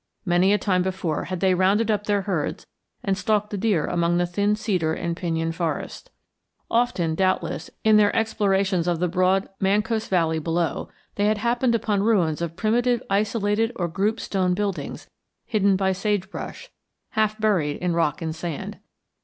Many 0.25 0.51
a 0.51 0.57
time 0.57 0.81
before 0.81 1.25
had 1.25 1.41
they 1.41 1.53
rounded 1.53 1.91
up 1.91 2.05
their 2.07 2.23
herds 2.23 2.65
and 3.03 3.15
stalked 3.15 3.51
the 3.51 3.55
deer 3.59 3.85
among 3.85 4.17
the 4.17 4.25
thin 4.25 4.55
cedar 4.55 4.95
and 4.95 5.15
pinyon 5.15 5.51
forests. 5.51 6.09
Often, 6.71 7.13
doubtless, 7.13 7.69
in 7.83 7.97
their 7.97 8.15
explorations 8.15 8.87
of 8.87 8.97
the 8.97 9.07
broad 9.07 9.47
Mancos 9.59 10.07
Valley 10.07 10.39
below, 10.39 10.89
they 11.17 11.25
had 11.27 11.37
happened 11.37 11.75
upon 11.75 12.01
ruins 12.01 12.41
of 12.41 12.55
primitive 12.55 13.03
isolated 13.11 13.71
or 13.75 13.87
grouped 13.87 14.21
stone 14.21 14.55
buildings 14.55 15.07
hidden 15.45 15.75
by 15.75 15.91
sage 15.91 16.31
brush, 16.31 16.71
half 17.09 17.39
buried 17.39 17.77
in 17.77 17.93
rock 17.93 18.23
and 18.23 18.35
sand. 18.35 18.79